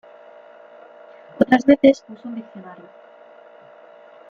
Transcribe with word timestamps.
Otras 1.39 1.63
veces 1.63 2.03
uso 2.09 2.27
un 2.27 2.33
diccionario. 2.33 2.89